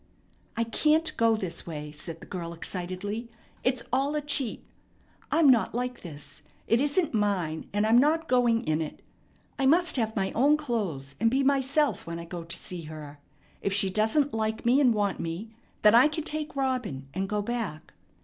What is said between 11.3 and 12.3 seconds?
myself when I